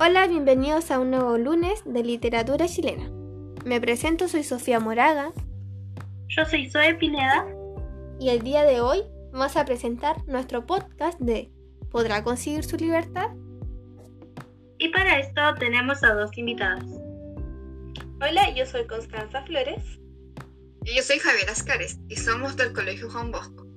[0.00, 3.10] Hola, bienvenidos a un nuevo lunes de literatura chilena.
[3.64, 5.32] Me presento, soy Sofía Moraga.
[6.28, 7.44] Yo soy Zoe Pineda.
[8.20, 9.02] Y el día de hoy
[9.32, 11.50] vamos a presentar nuestro podcast de
[11.90, 13.30] ¿Podrá conseguir su libertad?
[14.78, 16.84] Y para esto tenemos a dos invitadas.
[18.20, 19.82] Hola, yo soy Constanza Flores.
[20.84, 23.67] Y yo soy Javier Ascares y somos del Colegio Juan Bosco.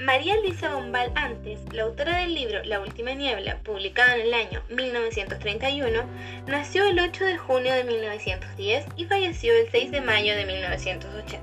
[0.00, 4.62] María Luisa Bombal Antes, la autora del libro La Última Niebla, publicado en el año
[4.68, 6.04] 1931,
[6.46, 11.40] nació el 8 de junio de 1910 y falleció el 6 de mayo de 1980.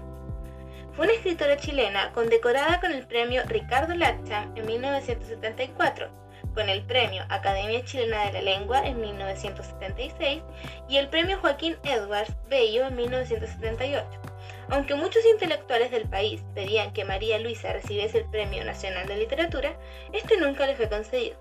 [0.96, 6.10] Fue una escritora chilena condecorada con el premio Ricardo Lacha en 1974,
[6.54, 10.42] con el premio Academia Chilena de la Lengua en 1976
[10.88, 14.35] y el premio Joaquín Edwards Bello en 1978
[14.70, 19.78] aunque muchos intelectuales del país pedían que María Luisa recibiese el Premio Nacional de Literatura,
[20.14, 21.38] este nunca le fue concedido.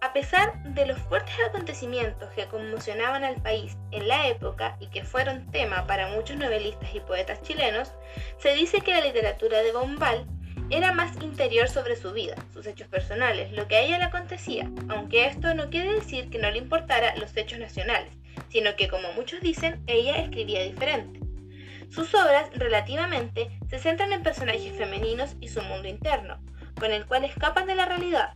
[0.00, 5.02] A pesar de los fuertes acontecimientos que conmocionaban al país en la época y que
[5.02, 7.92] fueron tema para muchos novelistas y poetas chilenos,
[8.38, 10.24] se dice que la literatura de Bombal
[10.70, 14.70] era más interior sobre su vida, sus hechos personales, lo que a ella le acontecía,
[14.88, 18.12] aunque esto no quiere decir que no le importara los hechos nacionales,
[18.50, 21.27] sino que como muchos dicen, ella escribía diferente.
[21.90, 26.38] Sus obras, relativamente, se centran en personajes femeninos y su mundo interno,
[26.78, 28.34] con el cual escapan de la realidad.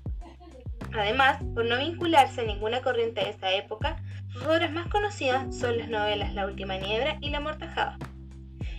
[0.94, 3.96] Además, por no vincularse a ninguna corriente de esa época,
[4.32, 7.98] sus obras más conocidas son las novelas La Última Niebla y La Mortajada.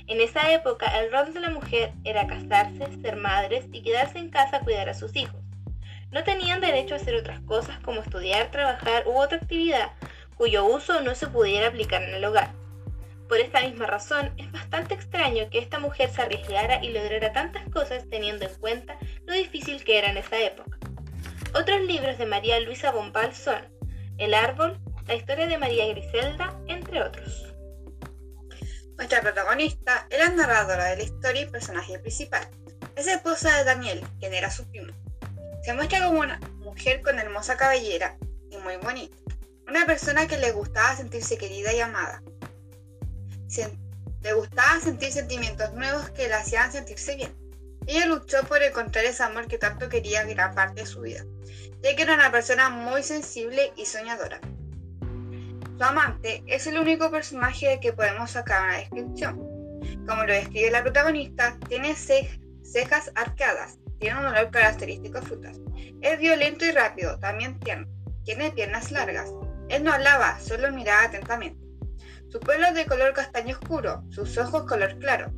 [0.07, 4.29] En esa época, el rol de la mujer era casarse, ser madres y quedarse en
[4.29, 5.39] casa a cuidar a sus hijos.
[6.11, 9.91] No tenían derecho a hacer otras cosas como estudiar, trabajar u otra actividad
[10.35, 12.62] cuyo uso no se pudiera aplicar en el hogar.
[13.27, 17.67] Por esta misma razón, es bastante extraño que esta mujer se arriesgara y lograra tantas
[17.69, 20.77] cosas teniendo en cuenta lo difícil que era en esa época.
[21.55, 23.61] Otros libros de María Luisa Bombal son
[24.17, 27.53] El árbol, la historia de María Griselda, entre otros.
[28.97, 32.47] Nuestra protagonista era narradora de la historia y personaje principal.
[32.95, 34.93] Es esposa de Daniel, quien era su primo.
[35.63, 38.17] Se muestra como una mujer con hermosa cabellera
[38.51, 39.15] y muy bonita.
[39.67, 42.21] Una persona que le gustaba sentirse querida y amada
[44.21, 47.33] le gustaba sentir sentimientos nuevos que la hacían sentirse bien.
[47.85, 51.23] Ella luchó por encontrar ese amor que tanto quería gran parte de su vida,
[51.81, 54.39] ya que era una persona muy sensible y soñadora.
[55.77, 59.37] Su amante es el único personaje que podemos sacar una descripción.
[60.07, 65.59] Como lo describe la protagonista, tiene cejas arqueadas, tiene un olor característico a frutas.
[66.01, 67.87] Es violento y rápido, también tierno.
[68.23, 69.29] Tiene piernas largas.
[69.69, 71.62] Él no hablaba, solo miraba atentamente.
[72.33, 75.31] Su pelo es de color castaño oscuro, sus ojos color claro.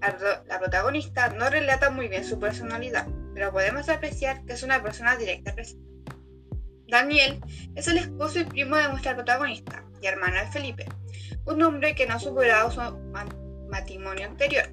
[0.00, 5.16] La, protagonista no relata muy bien su personalidad, pero podemos apreciar que es una persona
[5.16, 5.52] directa.
[6.86, 7.40] Daniel
[7.74, 10.86] es el esposo y primo de nuestra protagonista y hermano de Felipe,
[11.44, 12.80] un hombre que no ha superado su
[13.68, 14.72] matrimonio anterior,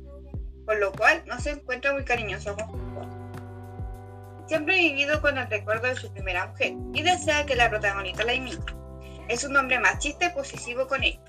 [0.68, 4.46] por lo cual no se encuentra muy cariñoso con su.
[4.48, 8.24] Siempre ha vivido con el recuerdo de su primera mujer y desea que la protagonista
[8.24, 8.85] la imite.
[9.28, 11.20] Es un hombre machista y posesivo con ella.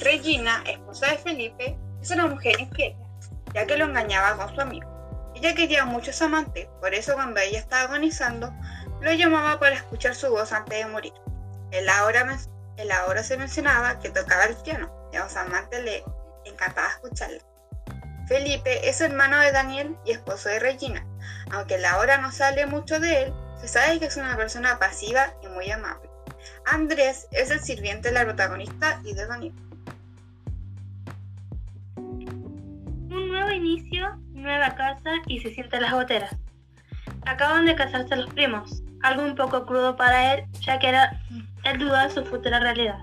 [0.00, 2.96] Regina, esposa de Felipe, es una mujer infiel,
[3.54, 4.88] ya que lo engañaba con su amigo.
[5.34, 8.52] Ella quería mucho a su amante, por eso cuando ella estaba agonizando,
[9.00, 11.12] lo llamaba para escuchar su voz antes de morir.
[11.70, 12.38] Él ahora,
[13.04, 16.04] ahora se mencionaba que tocaba el piano y a su amante le
[16.44, 17.40] encantaba escucharla.
[18.26, 21.06] Felipe es hermano de Daniel y esposo de Regina.
[21.50, 25.32] Aunque la hora no sale mucho de él, se sabe que es una persona pasiva
[25.42, 26.07] y muy amable.
[26.66, 29.54] Andrés es el sirviente de la protagonista y de Daniel.
[33.58, 36.36] inicio, nueva casa y se sienten las goteras.
[37.26, 41.20] Acaban de casarse los primos, algo un poco crudo para él, ya que era
[41.64, 43.00] el duda de su futura realidad.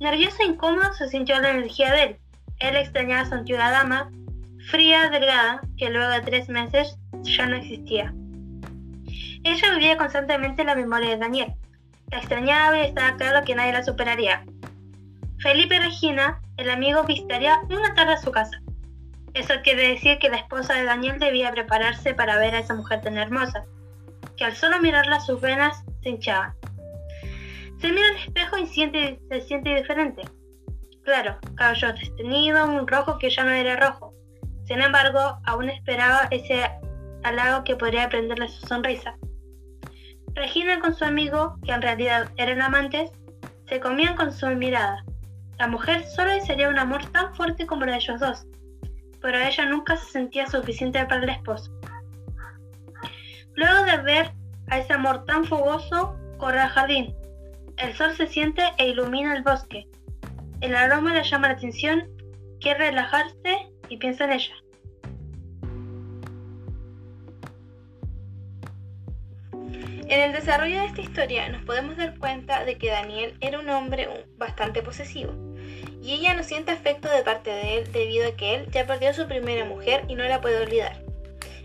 [0.00, 2.16] Nervioso e incómodo se sintió la energía de él.
[2.58, 4.10] Él extrañaba a su antigua dama,
[4.70, 8.12] fría, delgada, que luego de tres meses ya no existía.
[9.44, 11.54] Ella vivía constantemente en la memoria de Daniel.
[12.14, 14.44] La extrañaba y estaba claro que nadie la superaría.
[15.40, 18.62] Felipe Regina, el amigo, visitaría una tarde a su casa.
[19.34, 23.00] Eso quiere decir que la esposa de Daniel debía prepararse para ver a esa mujer
[23.00, 23.64] tan hermosa,
[24.36, 26.54] que al solo mirarla sus venas se hinchaban.
[27.80, 30.22] Se mira al espejo y siente, se siente diferente.
[31.02, 34.14] Claro, cabello destenido, un rojo que ya no era rojo.
[34.68, 36.70] Sin embargo, aún esperaba ese
[37.24, 39.16] halago que podría prenderle su sonrisa.
[40.34, 43.10] Regina con su amigo, que en realidad eran amantes,
[43.68, 45.04] se comían con su mirada.
[45.58, 48.46] La mujer solo desearía un amor tan fuerte como el de ellos dos
[49.24, 51.72] pero ella nunca se sentía suficiente para el esposo.
[53.54, 54.32] Luego de ver
[54.68, 57.14] A ese amor tan fogoso, corre al jardín.
[57.76, 59.86] El sol se siente e ilumina el bosque.
[60.60, 62.02] El aroma le llama la atención,
[62.60, 64.54] quiere relajarse y piensa en ella.
[70.06, 73.70] En el desarrollo de esta historia nos podemos dar cuenta de que Daniel era un
[73.70, 75.32] hombre bastante posesivo,
[76.02, 79.10] y ella no siente afecto de parte de él debido a que él ya perdió
[79.10, 81.02] a su primera mujer y no la puede olvidar.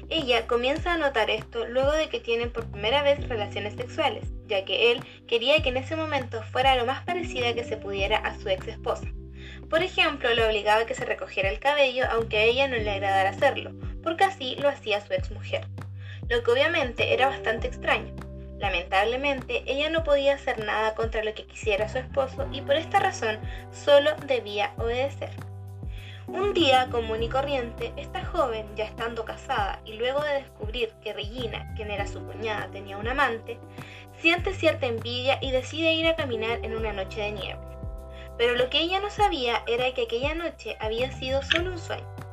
[0.09, 4.63] Ella comienza a notar esto luego de que tienen por primera vez relaciones sexuales, ya
[4.63, 8.39] que él quería que en ese momento fuera lo más parecida que se pudiera a
[8.39, 9.07] su ex esposa.
[9.69, 12.89] Por ejemplo, le obligaba a que se recogiera el cabello aunque a ella no le
[12.89, 13.71] agradara hacerlo,
[14.01, 15.67] porque así lo hacía su ex mujer,
[16.29, 18.15] lo que obviamente era bastante extraño,
[18.59, 22.99] Lamentablemente, ella no podía hacer nada contra lo que quisiera su esposo y por esta
[22.99, 23.39] razón
[23.71, 25.31] solo debía obedecer.
[26.27, 31.13] Un día común y corriente, esta joven, ya estando casada y luego de descubrir que
[31.13, 33.57] Regina, quien era su cuñada, tenía un amante,
[34.19, 37.61] siente cierta envidia y decide ir a caminar en una noche de nieve.
[38.37, 42.28] Pero lo que ella no sabía era que aquella noche había sido solo un sueño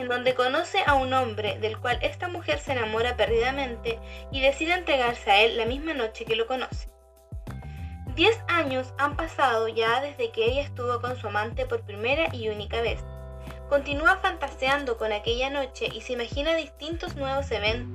[0.00, 3.98] en donde conoce a un hombre del cual esta mujer se enamora perdidamente
[4.30, 6.88] y decide entregarse a él la misma noche que lo conoce.
[8.14, 12.48] Diez años han pasado ya desde que ella estuvo con su amante por primera y
[12.48, 13.00] única vez.
[13.68, 17.46] Continúa fantaseando con aquella noche y se imagina distintos nuevos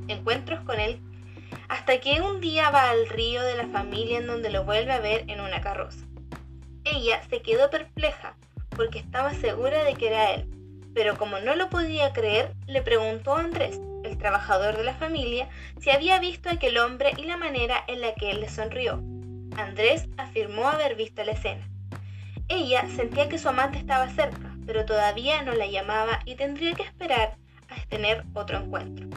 [0.08, 1.02] encuentros con él
[1.68, 5.00] hasta que un día va al río de la familia en donde lo vuelve a
[5.00, 6.06] ver en una carroza.
[6.84, 8.38] Ella se quedó perpleja
[8.76, 10.53] porque estaba segura de que era él,
[10.94, 15.50] pero como no lo podía creer, le preguntó a Andrés, el trabajador de la familia,
[15.80, 19.02] si había visto a aquel hombre y la manera en la que él le sonrió.
[19.58, 21.68] Andrés afirmó haber visto la escena.
[22.48, 26.84] Ella sentía que su amante estaba cerca, pero todavía no la llamaba y tendría que
[26.84, 27.38] esperar
[27.70, 29.08] a tener otro encuentro.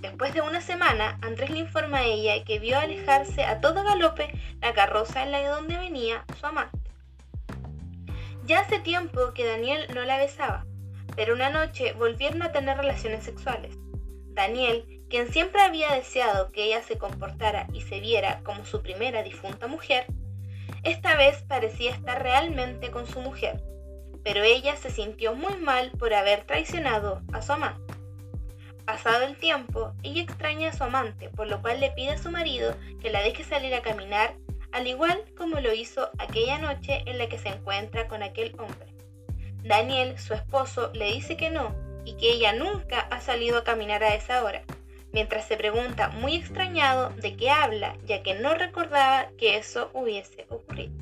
[0.00, 4.30] Después de una semana, Andrés le informa a ella que vio alejarse a todo galope
[4.62, 6.78] la carroza en la donde venía su amante.
[8.46, 10.64] Ya hace tiempo que Daniel no la besaba,
[11.16, 13.76] pero una noche volvieron a tener relaciones sexuales.
[14.34, 19.22] Daniel, quien siempre había deseado que ella se comportara y se viera como su primera
[19.22, 20.06] difunta mujer,
[20.82, 23.60] esta vez parecía estar realmente con su mujer,
[24.22, 27.92] pero ella se sintió muy mal por haber traicionado a su amante.
[28.86, 32.30] Pasado el tiempo, ella extraña a su amante, por lo cual le pide a su
[32.30, 34.36] marido que la deje salir a caminar,
[34.72, 38.89] al igual como lo hizo aquella noche en la que se encuentra con aquel hombre.
[39.64, 41.74] Daniel, su esposo, le dice que no
[42.04, 44.62] y que ella nunca ha salido a caminar a esa hora,
[45.12, 50.46] mientras se pregunta muy extrañado de qué habla, ya que no recordaba que eso hubiese
[50.48, 50.92] ocurrido.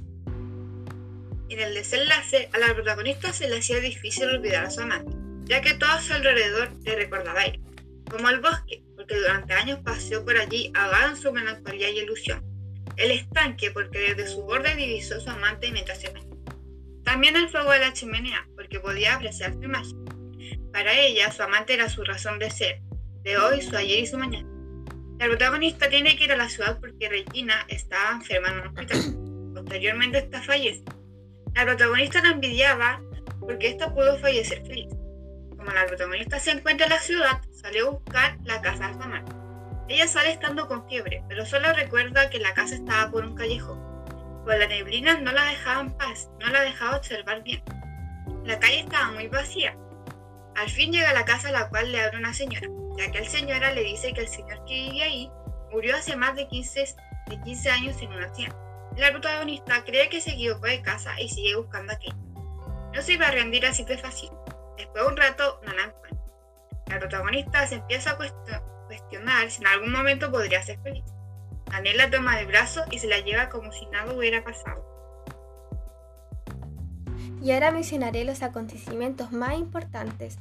[1.48, 5.62] En el desenlace, a la protagonista se le hacía difícil olvidar a su amante, ya
[5.62, 7.60] que todo a su alrededor le recordaba a él,
[8.10, 12.44] como el bosque, porque durante años paseó por allí ahogado en su melancolía y ilusión.
[12.96, 16.10] El estanque, porque desde su borde divisó a su amante mientras se
[17.08, 20.04] también el fuego de la chimenea, porque podía apreciar su imagen.
[20.74, 22.82] Para ella, su amante era su razón de ser,
[23.22, 24.46] de hoy, su ayer y su mañana.
[25.18, 28.98] La protagonista tiene que ir a la ciudad porque Regina estaba enferma en un hospital.
[29.54, 30.84] Posteriormente, esta fallece.
[31.54, 33.00] La protagonista la envidiaba
[33.40, 34.88] porque ésta pudo fallecer feliz.
[35.56, 39.00] Como la protagonista se encuentra en la ciudad, sale a buscar la casa de su
[39.00, 39.32] amante.
[39.88, 43.87] Ella sale estando con fiebre, pero solo recuerda que la casa estaba por un callejón
[44.48, 47.62] pues la neblina no la dejaba en paz, no la dejaba observar bien.
[48.44, 49.76] La calle estaba muy vacía.
[50.56, 53.18] Al fin llega a la casa a la cual le abre una señora, ya que
[53.18, 55.30] el señora le dice que el señor que vivía ahí
[55.70, 58.56] murió hace más de 15, de 15 años en una accidente.
[58.96, 62.16] La protagonista cree que se equivocó de casa y sigue buscando aquello.
[62.94, 64.30] No se iba a rendir así de fácil.
[64.78, 66.24] Después de un rato no la encuentra.
[66.86, 68.16] La protagonista se empieza a
[68.86, 71.04] cuestionar si en algún momento podría ser feliz.
[71.70, 74.84] Daniel la toma de brazo y se la lleva como si nada hubiera pasado.
[77.42, 80.38] Y ahora mencionaré los acontecimientos más importantes.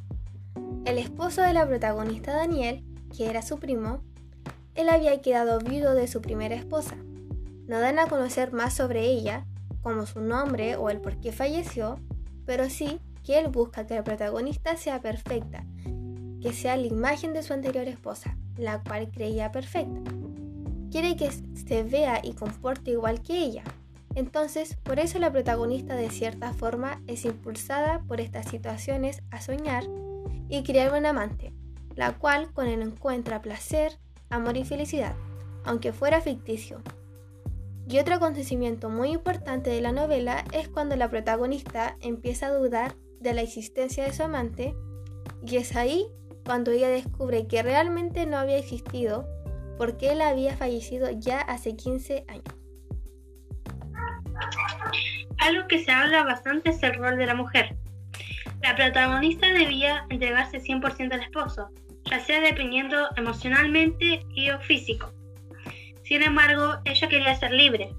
[0.85, 2.83] El esposo de la protagonista Daniel,
[3.15, 4.01] que era su primo,
[4.73, 6.95] él había quedado viudo de su primera esposa.
[7.67, 9.45] No dan a conocer más sobre ella,
[9.81, 11.99] como su nombre o el por qué falleció,
[12.45, 15.65] pero sí que él busca que la protagonista sea perfecta,
[16.41, 20.16] que sea la imagen de su anterior esposa, la cual creía perfecta
[20.91, 23.63] quiere que se vea y comporte igual que ella.
[24.15, 29.83] Entonces, por eso la protagonista de cierta forma es impulsada por estas situaciones a soñar
[30.49, 31.53] y crear un amante,
[31.95, 35.15] la cual con él encuentra placer, amor y felicidad,
[35.63, 36.81] aunque fuera ficticio.
[37.87, 42.95] Y otro acontecimiento muy importante de la novela es cuando la protagonista empieza a dudar
[43.19, 44.75] de la existencia de su amante
[45.45, 46.07] y es ahí
[46.45, 49.27] cuando ella descubre que realmente no había existido
[49.77, 52.43] porque él había fallecido ya hace 15 años.
[55.39, 57.75] Algo que se habla bastante es el rol de la mujer.
[58.61, 61.69] La protagonista debía entregarse 100% al esposo,
[62.05, 65.13] ya sea dependiendo emocionalmente y o físico.
[66.03, 67.93] Sin embargo, ella quería ser libre.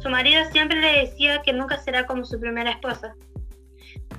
[0.00, 3.14] Su marido siempre le decía que nunca será como su primera esposa.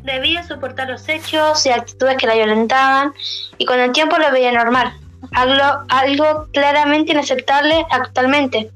[0.03, 3.13] Debía soportar los hechos y actitudes que la violentaban
[3.57, 4.93] y con el tiempo lo veía normal,
[5.31, 8.71] algo, algo claramente inaceptable actualmente.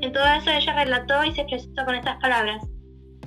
[0.00, 2.62] En todo eso ella relató y se expresó con estas palabras.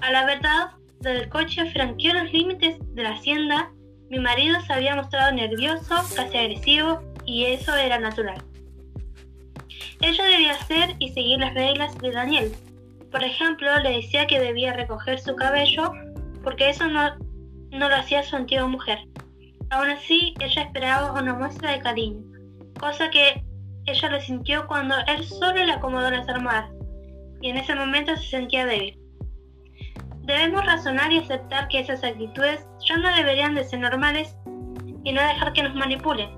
[0.02, 3.72] A la verdad, desde el coche franqueó los límites de la hacienda,
[4.10, 8.42] mi marido se había mostrado nervioso, casi agresivo, y eso era natural.
[10.02, 12.52] Ella debía hacer y seguir las reglas de Daniel.
[13.12, 15.92] Por ejemplo, le decía que debía recoger su cabello
[16.44, 17.18] porque eso no,
[17.72, 19.00] no lo hacía su antigua mujer.
[19.70, 22.22] Aún así, ella esperaba una muestra de cariño,
[22.80, 23.44] cosa que
[23.86, 26.72] ella lo sintió cuando él solo le acomodó las almohadas,
[27.42, 28.98] y en ese momento se sentía débil.
[30.22, 34.36] Debemos razonar y aceptar que esas actitudes ya no deberían de ser normales
[35.04, 36.30] y no dejar que nos manipulen.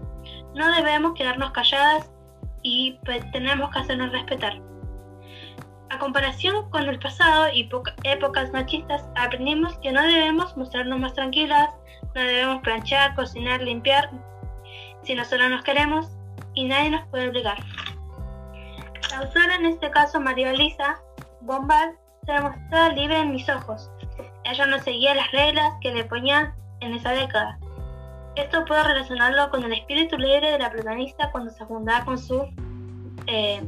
[0.56, 2.12] No debemos quedarnos calladas
[2.62, 3.00] y
[3.32, 4.62] tenemos que hacernos respetar.
[5.90, 7.70] A comparación con el pasado y
[8.04, 11.70] épocas machistas, aprendimos que no debemos mostrarnos más tranquilas,
[12.14, 14.10] no debemos planchar, cocinar, limpiar,
[15.04, 16.08] si nosotros nos queremos
[16.54, 17.58] y nadie nos puede obligar.
[19.12, 21.02] La autora, en este caso María Elisa
[21.42, 23.90] Bombal, se demostraba libre en mis ojos.
[24.44, 27.58] Ella no seguía las reglas que le ponían en esa década.
[28.36, 32.48] Esto puedo relacionarlo con el espíritu libre de la protagonista cuando se juntaba con su
[33.26, 33.68] eh,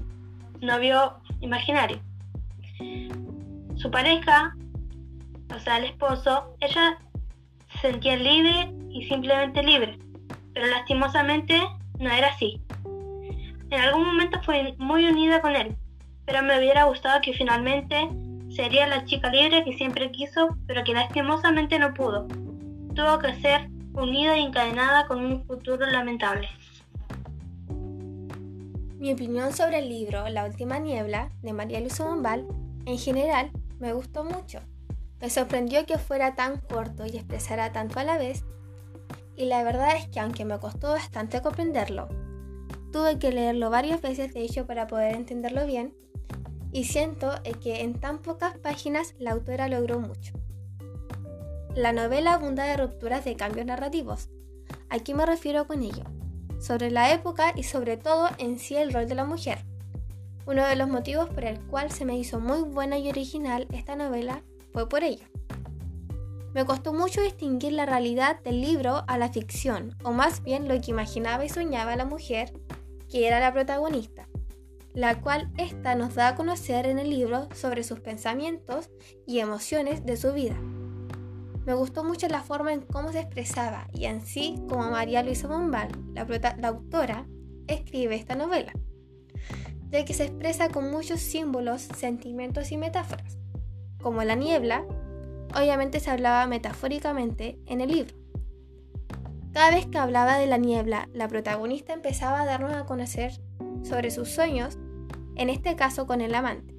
[0.59, 1.99] novio imaginario.
[3.81, 4.55] Su pareja,
[5.55, 6.99] o sea, el esposo, ella
[7.71, 9.97] se sentía libre y simplemente libre,
[10.53, 11.59] pero lastimosamente
[11.97, 12.61] no era así.
[13.71, 15.75] En algún momento fue muy unida con él,
[16.25, 18.07] pero me hubiera gustado que finalmente
[18.55, 22.27] sería la chica libre que siempre quiso, pero que lastimosamente no pudo.
[22.93, 26.47] Tuvo que ser unida e encadenada con un futuro lamentable.
[28.99, 32.45] Mi opinión sobre el libro La última niebla de María Luisa Bombal,
[32.85, 34.59] en general, me gustó mucho.
[35.19, 38.43] Me sorprendió que fuera tan corto y expresara tanto a la vez,
[39.35, 42.07] y la verdad es que aunque me costó bastante comprenderlo,
[42.91, 45.95] tuve que leerlo varias veces de hecho para poder entenderlo bien,
[46.71, 50.33] y siento que en tan pocas páginas la autora logró mucho.
[51.75, 54.29] La novela abunda de rupturas de cambios narrativos.
[54.89, 56.03] Aquí me refiero con ello,
[56.59, 59.65] sobre la época y sobre todo en sí el rol de la mujer.
[60.45, 63.95] Uno de los motivos por el cual se me hizo muy buena y original esta
[63.95, 64.43] novela
[64.73, 65.25] fue por ello.
[66.53, 70.79] Me costó mucho distinguir la realidad del libro a la ficción, o más bien lo
[70.81, 72.51] que imaginaba y soñaba la mujer,
[73.09, 74.27] que era la protagonista
[74.93, 78.89] la cual ésta nos da a conocer en el libro sobre sus pensamientos
[79.25, 80.55] y emociones de su vida.
[81.65, 84.21] Me gustó mucho la forma en cómo se expresaba y en
[84.67, 87.27] como María Luisa Bombal, la autora,
[87.67, 88.73] escribe esta novela,
[89.91, 93.37] de que se expresa con muchos símbolos, sentimientos y metáforas.
[94.01, 94.85] Como la niebla,
[95.55, 98.15] obviamente se hablaba metafóricamente en el libro.
[99.51, 103.33] Cada vez que hablaba de la niebla, la protagonista empezaba a darnos a conocer
[103.83, 104.77] sobre sus sueños,
[105.35, 106.73] en este caso con el amante.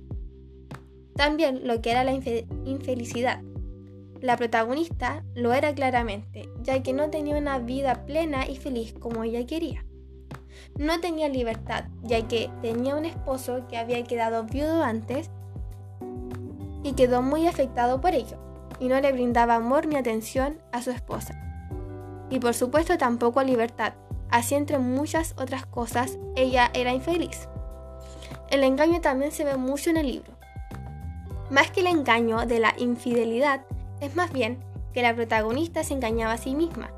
[1.14, 3.42] También lo que era la infelicidad.
[4.22, 9.22] La protagonista lo era claramente, ya que no tenía una vida plena y feliz como
[9.22, 9.84] ella quería.
[10.78, 15.30] No tenía libertad, ya que tenía un esposo que había quedado viudo antes
[16.82, 18.38] y quedó muy afectado por ello,
[18.80, 21.38] y no le brindaba amor ni atención a su esposa.
[22.30, 23.92] Y por supuesto tampoco libertad,
[24.32, 27.48] Así entre muchas otras cosas, ella era infeliz.
[28.50, 30.32] El engaño también se ve mucho en el libro.
[31.50, 33.60] Más que el engaño de la infidelidad,
[34.00, 34.58] es más bien
[34.94, 36.90] que la protagonista se engañaba a sí misma,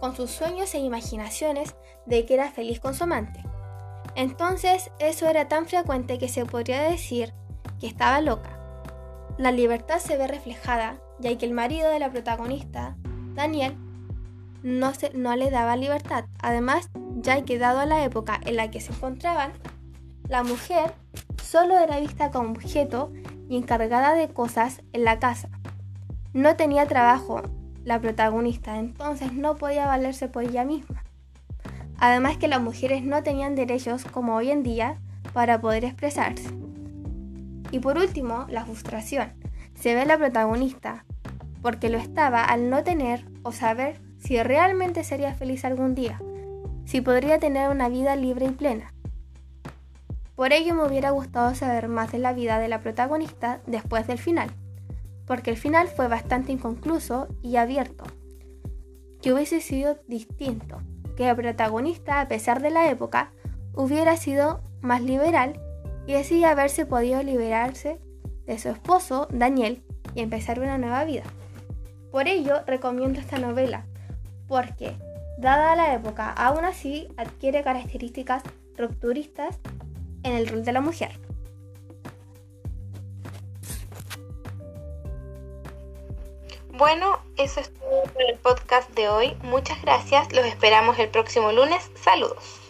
[0.00, 1.74] con sus sueños e imaginaciones
[2.06, 3.42] de que era feliz con su amante.
[4.14, 7.34] Entonces eso era tan frecuente que se podría decir
[7.80, 8.58] que estaba loca.
[9.36, 12.96] La libertad se ve reflejada, ya que el marido de la protagonista,
[13.34, 13.76] Daniel,
[14.62, 16.24] no, se, no le daba libertad.
[16.40, 19.52] Además, ya que dado a la época en la que se encontraban,
[20.28, 20.92] la mujer
[21.42, 23.12] solo era vista como objeto
[23.48, 25.50] y encargada de cosas en la casa.
[26.32, 27.42] No tenía trabajo
[27.86, 31.04] la protagonista, entonces no podía valerse por ella misma.
[31.98, 34.98] Además que las mujeres no tenían derechos como hoy en día
[35.32, 36.50] para poder expresarse.
[37.70, 39.32] Y por último, la frustración.
[39.76, 41.04] Se ve la protagonista
[41.62, 46.20] porque lo estaba al no tener o saber si realmente sería feliz algún día,
[46.86, 48.92] si podría tener una vida libre y plena.
[50.34, 54.18] Por ello me hubiera gustado saber más de la vida de la protagonista después del
[54.18, 54.50] final,
[55.26, 58.04] porque el final fue bastante inconcluso y abierto,
[59.20, 60.80] que hubiese sido distinto,
[61.16, 63.32] que el protagonista, a pesar de la época,
[63.74, 65.60] hubiera sido más liberal
[66.06, 67.98] y así haberse podido liberarse
[68.46, 69.82] de su esposo, Daniel,
[70.14, 71.24] y empezar una nueva vida.
[72.12, 73.86] Por ello recomiendo esta novela,
[74.46, 74.94] porque,
[75.38, 78.42] dada la época, aún así adquiere características
[78.78, 79.58] rupturistas
[80.22, 81.25] en el rol de la mujer.
[86.76, 89.34] Bueno, eso es todo por el podcast de hoy.
[89.42, 90.30] Muchas gracias.
[90.34, 91.90] Los esperamos el próximo lunes.
[91.94, 92.65] Saludos.